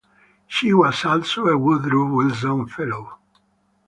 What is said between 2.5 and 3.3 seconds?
fellow.